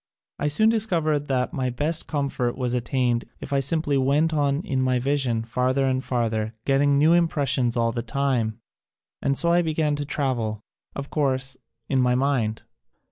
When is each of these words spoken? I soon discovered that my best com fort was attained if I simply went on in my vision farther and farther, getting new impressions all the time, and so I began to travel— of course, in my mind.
I 0.39 0.47
soon 0.47 0.69
discovered 0.69 1.27
that 1.27 1.53
my 1.53 1.69
best 1.69 2.07
com 2.07 2.27
fort 2.27 2.57
was 2.57 2.73
attained 2.73 3.25
if 3.39 3.53
I 3.53 3.59
simply 3.59 3.99
went 3.99 4.33
on 4.33 4.61
in 4.63 4.81
my 4.81 4.97
vision 4.97 5.43
farther 5.43 5.85
and 5.85 6.03
farther, 6.03 6.55
getting 6.65 6.97
new 6.97 7.13
impressions 7.13 7.77
all 7.77 7.91
the 7.91 8.01
time, 8.01 8.57
and 9.21 9.37
so 9.37 9.51
I 9.51 9.61
began 9.61 9.95
to 9.97 10.03
travel— 10.05 10.63
of 10.95 11.11
course, 11.11 11.55
in 11.87 12.01
my 12.01 12.15
mind. 12.15 12.63